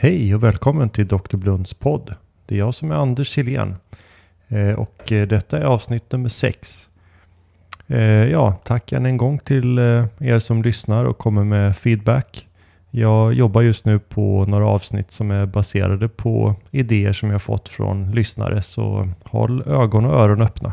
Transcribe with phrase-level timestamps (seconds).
[0.00, 1.36] Hej och välkommen till Dr.
[1.36, 2.14] Blunds podd.
[2.46, 3.76] Det är jag som är Anders Silén.
[4.48, 6.88] Eh, och eh, detta är avsnitt nummer sex.
[7.86, 9.78] Eh, ja, tack än en gång till
[10.18, 12.48] er som lyssnar och kommer med feedback.
[12.90, 17.68] Jag jobbar just nu på några avsnitt som är baserade på idéer som jag fått
[17.68, 20.72] från lyssnare, så håll ögon och öron öppna.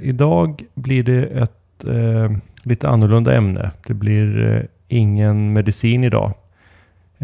[0.00, 1.84] Idag blir det ett
[2.64, 3.70] lite annorlunda ämne.
[3.86, 6.32] Det blir ingen medicin idag.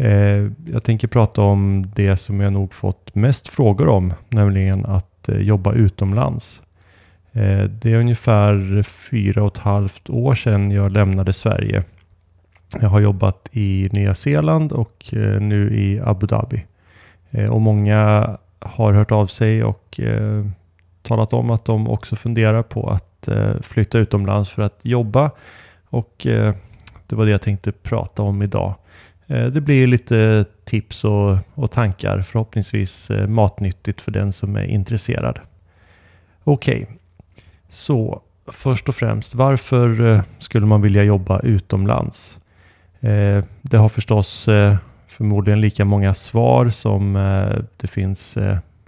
[0.01, 5.29] Eh, jag tänker prata om det som jag nog fått mest frågor om, nämligen att
[5.29, 6.61] eh, jobba utomlands.
[7.31, 11.83] Eh, det är ungefär fyra och ett halvt år sedan jag lämnade Sverige.
[12.81, 15.05] Jag har jobbat i Nya Zeeland och
[15.39, 16.65] nu i Abu Dhabi.
[17.49, 18.29] Och många
[18.59, 19.99] har hört av sig och
[21.01, 23.29] talat om att de också funderar på att
[23.61, 25.31] flytta utomlands för att jobba.
[25.89, 26.13] Och
[27.07, 28.75] det var det jag tänkte prata om idag.
[29.31, 34.63] Eh, det blir lite tips och, och tankar, förhoppningsvis eh, matnyttigt för den som är
[34.63, 35.39] intresserad.
[36.43, 36.95] Okej, okay.
[37.69, 42.37] så först och främst, varför eh, skulle man vilja jobba utomlands?
[43.61, 44.49] Det har förstås
[45.07, 47.13] förmodligen lika många svar som
[47.77, 48.37] det finns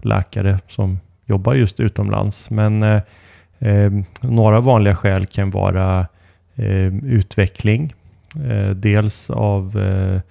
[0.02, 2.50] läkare som jobbar just utomlands.
[2.50, 3.02] Men
[4.22, 6.07] några vanliga skäl kan vara
[7.03, 7.94] utveckling,
[8.36, 10.22] Eh, dels av eh,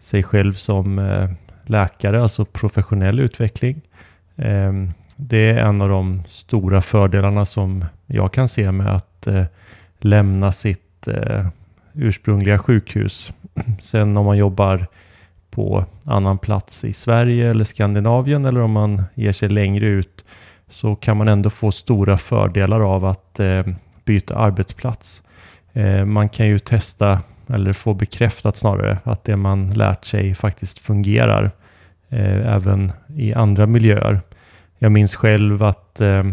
[0.00, 1.30] sig själv som eh,
[1.66, 3.80] läkare, alltså professionell utveckling.
[4.36, 9.44] Ehm, det är en av de stora fördelarna som jag kan se med att eh,
[9.98, 11.46] lämna sitt eh,
[11.92, 13.32] ursprungliga sjukhus.
[13.82, 14.86] Sen om man jobbar
[15.50, 20.24] på annan plats i Sverige eller Skandinavien eller om man ger sig längre ut
[20.68, 23.40] så kan man ändå få stora fördelar av att
[24.04, 25.22] byta arbetsplats.
[26.06, 31.50] Man kan ju testa eller få bekräftat snarare, att det man lärt sig faktiskt fungerar
[32.08, 34.20] eh, även i andra miljöer.
[34.78, 36.24] Jag minns själv att eh,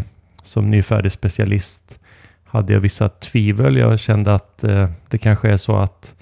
[0.42, 1.98] som nyfärdig specialist
[2.44, 3.76] hade jag vissa tvivel.
[3.76, 6.14] Jag kände att eh, det kanske är så att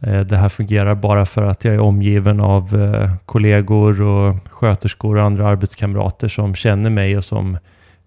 [0.00, 5.16] eh, det här fungerar bara för att jag är omgiven av eh, kollegor och sköterskor
[5.16, 7.58] och andra arbetskamrater som känner mig och som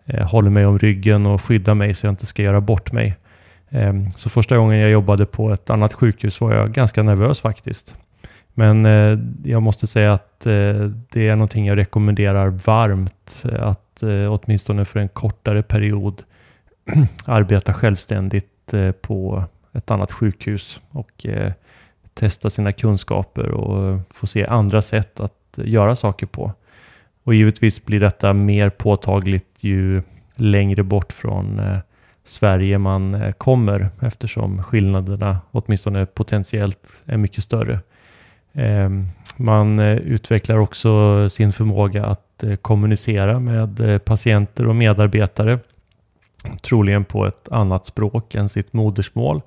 [0.05, 3.17] eh, håller mig om ryggen och skyddar mig så jag inte ska göra bort mig.
[3.71, 7.95] Ehm, så första gången jag jobbade på ett annat sjukhus var jag ganska nervös faktiskt.
[8.53, 10.75] Men eh, jag måste säga att eh,
[11.09, 13.43] det är någonting jag rekommenderar varmt.
[13.51, 16.23] Eh, att åtminstone för en kortare period
[17.25, 19.43] arbeta självständigt på
[19.73, 21.25] ett annat sjukhus och
[22.13, 26.51] testa sina kunskaper och få se andra sätt att göra saker på.
[27.23, 30.01] Och givetvis blir detta mer påtagligt ju
[30.35, 31.61] längre bort från
[32.31, 37.79] Sverige man eh, kommer eftersom skillnaderna åtminstone potentiellt är mycket större.
[38.53, 39.05] Ehm,
[39.37, 45.59] man eh, utvecklar också sin förmåga att eh, kommunicera med patienter och medarbetare.
[46.61, 49.41] Troligen på ett annat språk än sitt modersmål,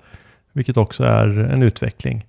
[0.53, 2.25] vilket också är en utveckling.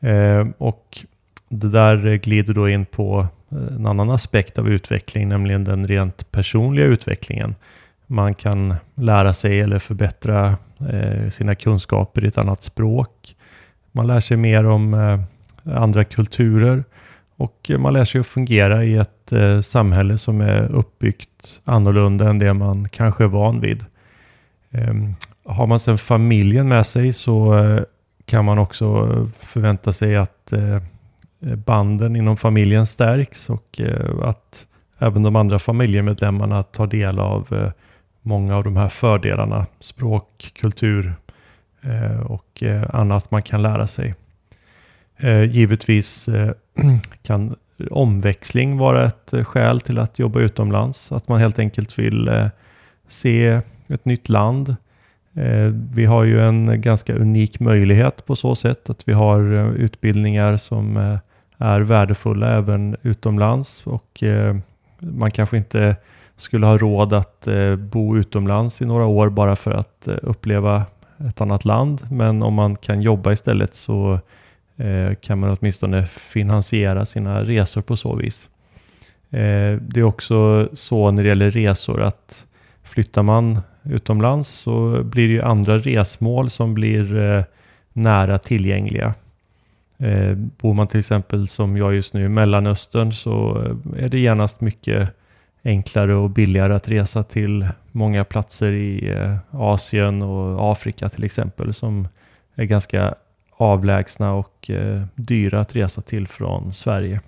[0.00, 1.04] Ehm, och
[1.48, 6.86] det där glider då in på en annan aspekt av utveckling, nämligen den rent personliga
[6.86, 7.54] utvecklingen
[8.10, 10.56] man kan lära sig eller förbättra
[10.90, 13.36] eh, sina kunskaper i ett annat språk.
[13.92, 15.20] Man lär sig mer om eh,
[15.76, 16.84] andra kulturer
[17.36, 22.38] och man lär sig att fungera i ett eh, samhälle som är uppbyggt annorlunda än
[22.38, 23.84] det man kanske är van vid.
[24.70, 25.14] Ehm,
[25.44, 27.82] har man sedan familjen med sig så eh,
[28.24, 29.06] kan man också
[29.38, 30.82] förvänta sig att eh,
[31.40, 34.66] banden inom familjen stärks och eh, att
[34.98, 37.70] även de andra familjemedlemmarna tar del av eh,
[38.28, 39.66] många av de här fördelarna.
[39.80, 41.14] Språk, kultur
[41.82, 44.14] eh, och eh, annat man kan lära sig.
[45.16, 46.28] Eh, givetvis
[47.22, 47.56] kan
[47.90, 51.12] omväxling vara ett skäl till att jobba utomlands.
[51.12, 52.50] Att man helt enkelt vill
[53.08, 54.76] se ett nytt land.
[55.92, 59.40] Vi har ju en ganska unik möjlighet på så sätt att vi har
[59.76, 60.96] utbildningar som
[61.58, 64.22] är värdefulla även utomlands och
[64.98, 65.96] man kanske inte
[66.38, 70.84] skulle ha råd att eh, bo utomlands i några år bara för att eh, uppleva
[71.28, 72.06] ett annat land.
[72.10, 74.20] Men om man kan jobba istället så
[74.76, 78.48] eh, kan man åtminstone finansiera sina resor på så vis.
[79.30, 82.46] Eh, det är också så när det gäller resor att
[82.82, 87.44] flyttar man utomlands så blir det ju andra resmål som blir eh,
[87.92, 89.14] nära tillgängliga.
[89.98, 93.64] Eh, bor man till exempel som jag just nu i Mellanöstern så
[93.96, 95.17] är det genast mycket
[95.64, 101.74] enklare och billigare att resa till många platser i eh, Asien och Afrika till exempel
[101.74, 102.08] som
[102.54, 103.14] är ganska
[103.56, 107.20] avlägsna och eh, dyra att resa till från Sverige.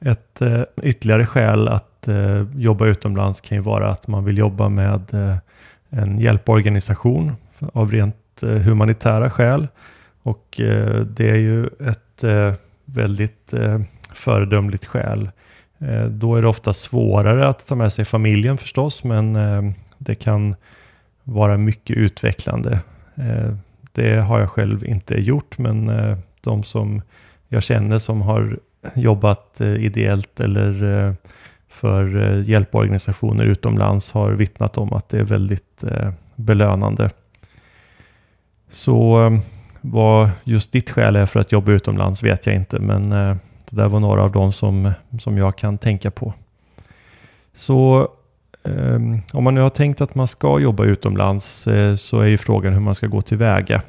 [0.00, 2.08] Ett eh, ytterligare skäl att
[2.54, 5.14] jobba utomlands kan ju vara att man vill jobba med
[5.90, 7.32] en hjälporganisation
[7.72, 9.68] av rent humanitära skäl.
[10.22, 10.60] Och
[11.06, 12.24] det är ju ett
[12.84, 13.54] väldigt
[14.14, 15.30] föredömligt skäl.
[15.88, 19.62] Eh, då är det ofta svårare att ta med sig familjen förstås, men eh,
[19.98, 20.54] det kan
[21.24, 22.80] vara mycket utvecklande.
[23.14, 23.54] Eh,
[23.92, 25.90] det har jag själv inte gjort, men
[26.40, 27.02] de som
[27.48, 28.58] jag känner som har
[28.94, 31.14] jobbat ideellt eller
[31.68, 35.84] för hjälporganisationer utomlands har vittnat om att det är väldigt
[36.36, 37.10] belönande.
[38.70, 39.30] Så
[39.80, 43.12] vad just ditt skäl är för att jobba utomlands vet jag inte, men
[43.74, 46.34] det där var några av dem som, som jag kan tänka på.
[47.54, 48.08] Så
[48.64, 52.38] ehm, om man nu har tänkt att man ska jobba utomlands eh, så är ju
[52.38, 53.82] frågan hur man ska gå tillväga.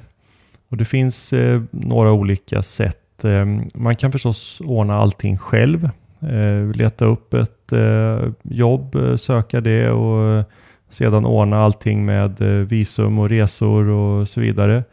[0.70, 5.90] Och det finns eh, några olika sätt Eh, man kan förstås ordna allting själv.
[6.22, 10.46] Eh, leta upp ett eh, jobb, eh, söka det och
[10.90, 12.40] sedan ordna allting med
[12.70, 14.84] visum och resor och så vidare.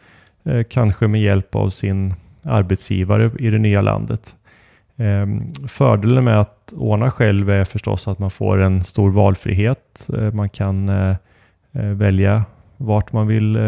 [0.69, 4.35] Kanske med hjälp av sin arbetsgivare i det nya landet.
[4.97, 10.09] Ehm, fördelen med att ordna själv är förstås att man får en stor valfrihet.
[10.19, 11.17] Eh, man kan eh,
[11.73, 12.45] eh, välja
[12.77, 13.59] vart man vill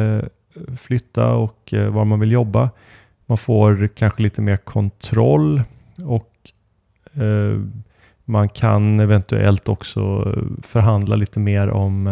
[0.76, 2.70] flytta och var man vill jobba.
[3.26, 5.62] Man får kanske lite mer kontroll
[6.04, 6.30] och
[8.24, 12.08] man kan eventuellt också förhandla lite mer om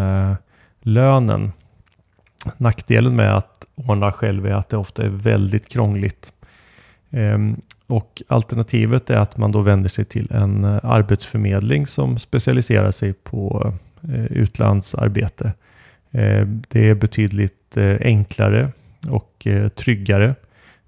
[0.81, 1.53] lönen.
[2.57, 6.33] Nackdelen med att ordna själv är att det ofta är väldigt krångligt.
[7.11, 7.57] Ehm,
[7.87, 13.13] och alternativet är att man då vänder sig till en eh, arbetsförmedling som specialiserar sig
[13.13, 13.75] på
[14.09, 15.53] eh, utlandsarbete.
[16.11, 18.73] Eh, det är betydligt enklare
[19.09, 20.35] och tryggare.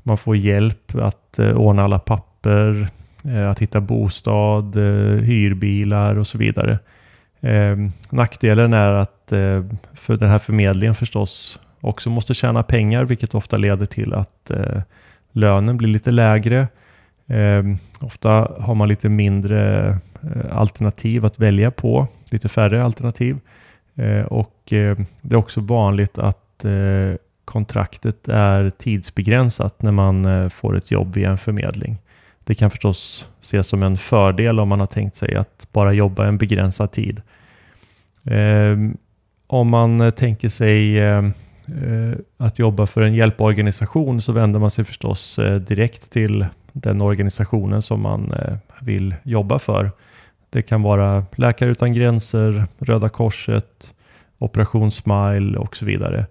[0.03, 2.89] Man får hjälp att ordna alla papper,
[3.51, 4.77] att hitta bostad,
[5.21, 6.79] hyrbilar och så vidare.
[7.41, 9.33] Ehm, nackdelen är att
[9.95, 14.51] för den här förmedlingen förstås också måste tjäna pengar, vilket ofta leder till att
[15.33, 16.69] lönen blir lite lägre.
[17.27, 18.31] Ehm, ofta
[18.61, 19.89] har man lite mindre
[20.23, 23.39] eh, alternativ att välja på, lite färre alternativ.
[23.95, 26.41] Eh, och eh, det är också vanligt att
[27.45, 31.99] kontraktet är tidsbegränsat när man eh, får ett jobb via en förmedling.
[32.45, 36.27] Det kan förstås ses som en fördel om man har tänkt sig att bara jobba
[36.27, 37.23] en begränsad tid.
[38.25, 38.77] Eh,
[39.47, 41.23] om man eh, tänker sig eh,
[42.37, 47.83] att jobba för en hjälporganisation så vänder man sig förstås eh, direkt till den organisationen
[47.83, 49.91] som man eh, vill jobba för.
[50.51, 53.95] Det kan vara Läkare Utan Gränser, Röda Korset,
[54.39, 56.27] Operation Smile och så vidare.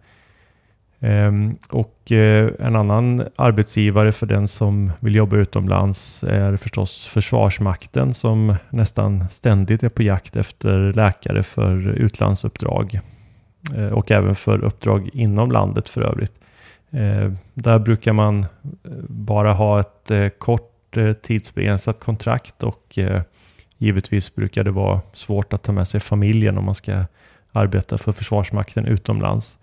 [0.99, 8.13] Ehm, och eh, en annan arbetsgivare för den som vill jobba utomlands är förstås Försvarsmakten
[8.13, 12.99] som nästan ständigt är på jakt efter läkare för utlandsuppdrag
[13.75, 16.33] eh, och även för uppdrag inom landet för övrigt.
[16.93, 18.47] Eh, där brukar man eh,
[19.07, 20.69] bara ha ett eh, kort
[21.21, 22.99] tidsbegränsat kontrakt och
[23.77, 27.05] givetvis brukar det vara svårt att ta med sig familjen om man ska
[27.51, 29.57] arbeta för Försvarsmakten utomlands.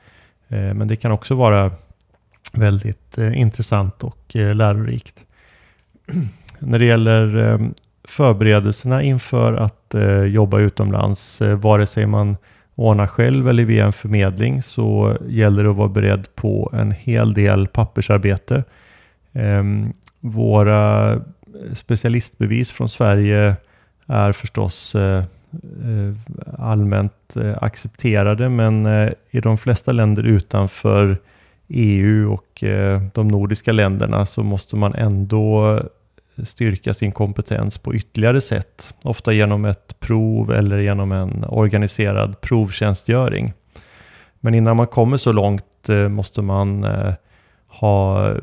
[0.49, 1.73] Eh, men det kan också vara
[2.53, 5.25] väldigt eh, intressant och eh, lärorikt.
[6.59, 7.59] När det gäller
[8.05, 9.95] förberedelserna inför att
[10.27, 12.37] jobba utomlands, vare sig man
[12.81, 17.35] ordna själv eller via en förmedling, så gäller det att vara beredd på en hel
[17.35, 18.65] del pappersarbete.
[19.33, 21.15] Ehm, våra
[21.75, 23.57] specialistbevis från Sverige
[24.07, 25.25] är förstås eh,
[25.85, 26.15] eh,
[26.59, 31.19] allmänt eh, accepterade men eh, i de flesta länder utanför
[31.69, 35.81] EU och eh, de nordiska länderna så måste man ändå
[36.45, 38.95] styrka sin kompetens på ytterligare sätt.
[39.03, 43.53] Ofta genom ett prov eller genom en organiserad provtjänstgöring.
[44.41, 47.15] Men innan man kommer så långt eh, måste man eh,
[47.69, 48.35] ha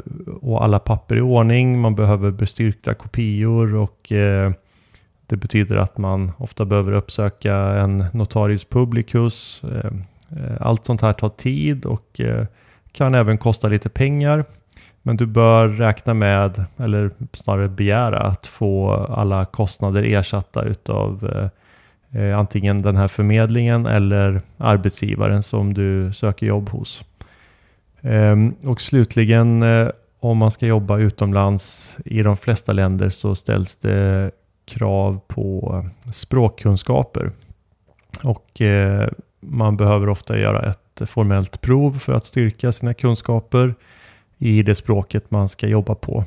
[0.60, 4.52] alla papper i ordning, man behöver bestyrkta kopior och eh,
[5.28, 9.62] det betyder att man ofta behöver uppsöka en notarius publicus.
[10.60, 12.22] Allt sånt här tar tid och
[12.92, 14.46] kan även kosta lite pengar.
[15.02, 21.32] Men du bör räkna med, eller snarare begära, att få alla kostnader ersatta utav
[22.14, 27.06] eh, eh, antingen den här förmedlingen eller arbetsgivaren som du söker jobb hos.
[28.02, 33.76] Eh, och slutligen, eh, om man ska jobba utomlands i de flesta länder så ställs
[33.76, 34.32] det
[34.66, 37.32] krav på språkkunskaper.
[38.24, 43.76] Och eh, man behöver ofta göra ett formellt prov för att styrka sina kunskaper
[44.38, 46.26] i det språket man ska jobba på.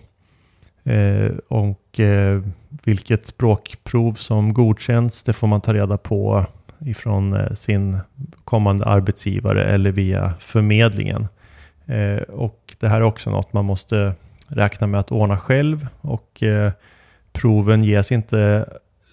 [0.85, 2.43] Eh, och eh,
[2.85, 6.47] vilket språkprov som godkänns, det får man ta reda på
[6.79, 7.99] ifrån eh, sin
[8.45, 11.29] kommande arbetsgivare eller via förmedlingen.
[11.87, 14.15] Eh, och det här är också något man måste
[14.49, 16.73] räkna med att ordna själv och eh,
[17.33, 18.69] proven ges inte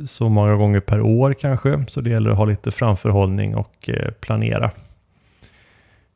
[0.05, 4.11] så många gånger per år kanske, så det gäller att ha lite framförhållning och eh,
[4.11, 4.71] planera.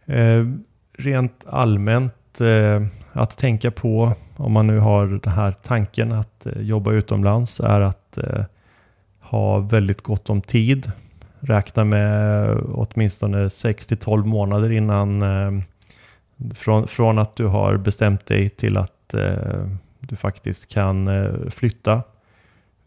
[0.06, 0.46] Eh,
[0.98, 2.82] rent allmänt Eh,
[3.14, 7.82] att tänka på om man nu har den här tanken att eh, jobba utomlands är
[7.82, 8.44] att eh,
[9.20, 10.92] ha väldigt gott om tid
[11.40, 15.64] räkna med åtminstone 6 till 12 månader innan eh,
[16.54, 19.68] från, från att du har bestämt dig till att eh,
[20.00, 22.02] du faktiskt kan eh, flytta.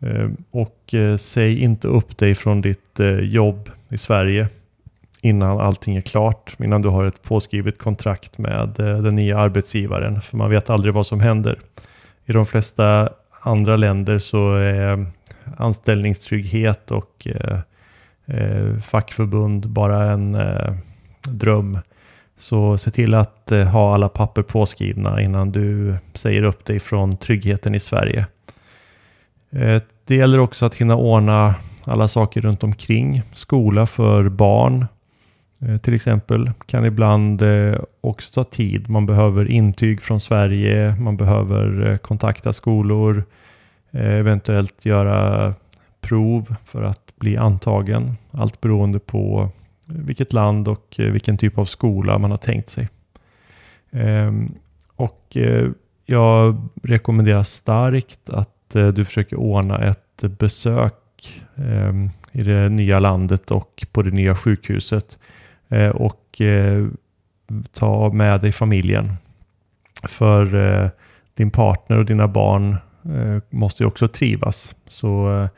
[0.01, 4.49] Eh, och eh, säg inte upp dig från ditt eh, jobb i Sverige
[5.25, 10.21] innan allting är klart, innan du har ett påskrivet kontrakt med eh, den nya arbetsgivaren,
[10.21, 11.59] för man vet aldrig vad som händer.
[12.27, 13.09] I de flesta
[13.41, 15.07] andra länder så är eh,
[15.57, 20.39] anställningstrygghet och eh, fackförbund bara en
[21.29, 21.79] dröm.
[22.37, 27.75] Så se till att ha alla papper påskrivna innan du säger upp dig från tryggheten
[27.75, 28.27] i Sverige.
[30.05, 31.55] Det gäller också att hinna ordna
[31.85, 33.23] alla saker runt omkring.
[33.35, 34.87] Skola för barn
[35.69, 38.91] Eh, till exempel kan ibland eh, också ta tid.
[38.91, 43.25] Man behöver intyg från Sverige, man behöver eh, kontakta skolor,
[43.93, 45.55] eventuellt göra
[46.01, 48.17] prov för att bli antagen.
[48.31, 49.49] Allt beroende på
[49.87, 52.89] vilket land och vilken typ av skola man har tänkt sig.
[53.91, 54.55] Ehm,
[54.97, 55.37] och
[56.07, 63.87] jag rekommenderar starkt att du försöker ordna ett besök ehm, i det nya landet och
[63.93, 65.19] på det nya sjukhuset
[65.69, 66.87] Eh, och eh,
[67.73, 69.13] ta med dig familjen.
[70.09, 70.91] För eh,
[71.35, 72.77] din partner och dina barn
[73.51, 74.77] måste ju också trivas.
[74.87, 75.49] Så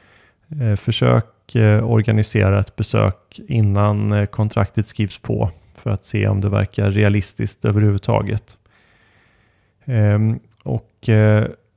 [0.76, 7.64] försök organisera ett besök innan kontraktet skrivs på för att se om det verkar realistiskt
[7.64, 8.58] överhuvudtaget.
[9.84, 11.08] Ehm, och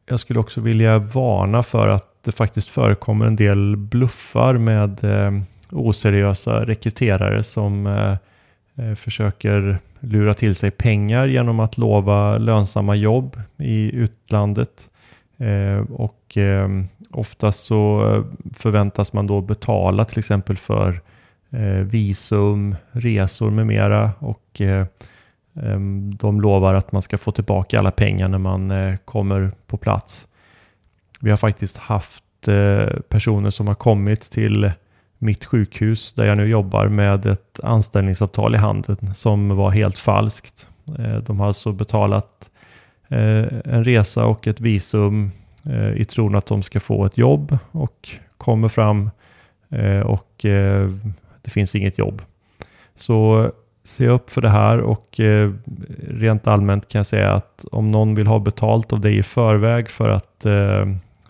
[0.05, 5.00] jag skulle också vilja varna för att det faktiskt förekommer en del bluffar med
[5.71, 8.17] oseriösa rekryterare som eh,
[8.75, 14.89] eh, försöker lura till sig pengar genom att lova lönsamma jobb i utlandet.
[15.38, 16.38] Eh, och
[17.11, 18.23] oftast så
[18.53, 21.01] förväntas man då betala till exempel för
[21.49, 24.85] eh, visum, resor med mera och eh,
[26.17, 30.27] de lovar att man ska få tillbaka alla pengar när man kommer på plats.
[31.19, 32.23] Vi har faktiskt haft
[33.09, 34.71] personer som har kommit till
[35.19, 40.67] mitt sjukhus där jag nu jobbar med ett anställningsavtal i handen som var helt falskt.
[40.99, 42.49] Eh, de har alltså betalat
[43.07, 45.31] eh, en resa och ett visum
[45.65, 49.09] eh, i tron att de ska få ett jobb och kommer fram
[50.05, 50.35] och
[51.41, 52.21] det finns inget jobb.
[52.95, 53.51] Så
[53.83, 55.19] se upp för det här och
[56.07, 59.89] rent allmänt kan jag säga att om någon vill ha betalt av dig i förväg
[59.89, 60.45] för att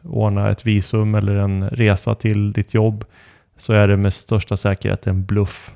[0.03, 3.05] ordna ett visum eller en resa till ditt jobb
[3.59, 5.73] så är det med största säkerhet en bluff.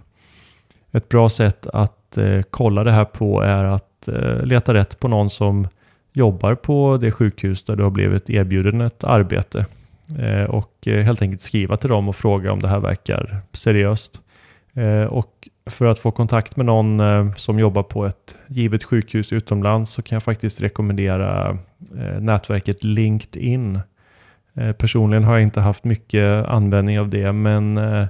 [0.92, 5.08] Ett bra sätt att eh, kolla det här på är att eh, leta rätt på
[5.08, 5.68] någon som
[6.14, 9.66] jobbar på det sjukhus där du har blivit erbjuden ett arbete
[10.20, 14.22] eh, och eh, helt enkelt skriva till dem och fråga om det här verkar seriöst.
[14.74, 19.34] Eh, och för att få kontakt med någon eh, som jobbar på ett givet sjukhus
[19.34, 21.58] utomlands så kan jag faktiskt rekommendera
[22.20, 23.80] nätverket LinkedIn.
[24.56, 28.08] Eh, personligen har jag inte haft mycket användning av det men eh,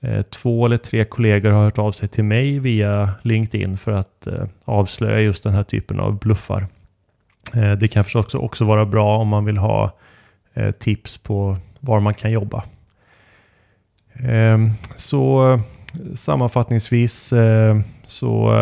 [0.00, 4.28] eh, två eller tre kollegor har hört av sig till mig via LinkedIn för att
[4.64, 6.66] avslöja just den här typen av bluffar.
[7.78, 9.96] Det kan förstås också vara bra om man vill ha
[10.78, 12.64] tips på var man kan jobba.
[14.14, 15.60] Ehm, så
[16.16, 17.32] sammanfattningsvis
[18.06, 18.52] så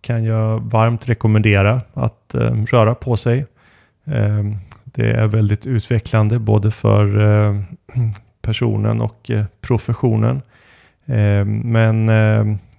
[0.00, 2.34] kan jag varmt rekommendera att
[2.70, 3.46] röra på sig.
[4.04, 4.56] Ehm,
[4.96, 7.60] det är väldigt utvecklande både för eh,
[8.42, 10.42] personen och eh, professionen.
[11.06, 12.08] Eh, men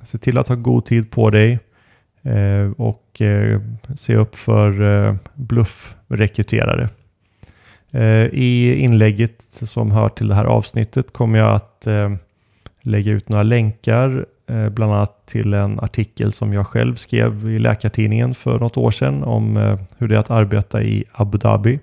[0.03, 1.59] se till att ha god tid på dig
[2.77, 3.21] och
[3.95, 6.89] se upp för bluffrekryterare.
[8.31, 11.87] I inlägget som hör till det här avsnittet kommer jag att
[12.81, 14.25] lägga ut några länkar,
[14.69, 19.23] bland annat till en artikel som jag själv skrev i Läkartidningen för något år sedan
[19.23, 21.79] om hur det är att arbeta i Abu Dhabi.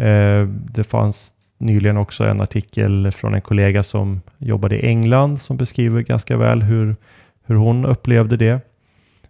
[0.00, 5.56] Eh, det fanns nyligen också en artikel från en kollega som jobbade i England som
[5.56, 6.96] beskriver ganska väl hur,
[7.46, 8.60] hur hon upplevde det.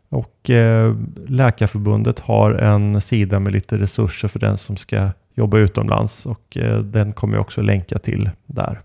[0.08, 0.94] Och eh,
[1.26, 6.78] Läkarförbundet har en sida med lite resurser för den som ska jobba utomlands och eh,
[6.78, 8.80] den kommer jag också länka till där.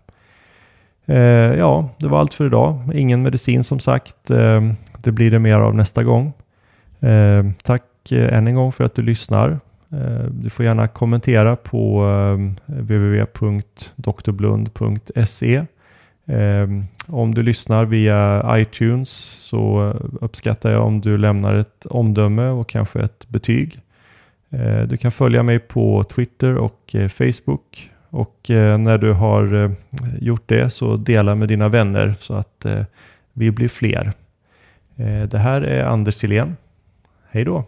[1.05, 1.17] Eh,
[1.57, 2.91] ja, det var allt för idag.
[2.93, 4.15] Ingen medicin som sagt.
[4.97, 6.33] Det blir det mer av nästa gång.
[7.63, 9.59] Tack än en gång för att du lyssnar.
[9.95, 15.65] Eh, du får gärna kommentera på eh, www.doktorblund.se
[16.25, 16.67] eh,
[17.07, 19.09] om du lyssnar via iTunes
[19.49, 23.79] så uppskattar jag om du lämnar ett omdöme och kanske ett betyg.
[24.87, 29.75] Du kan följa mig på Twitter och Facebook och när du har
[30.19, 32.65] gjort det så dela med dina vänner så att
[33.33, 34.11] vi blir fler.
[35.29, 36.57] Det här är Anders Silén.
[37.29, 37.65] Hej då!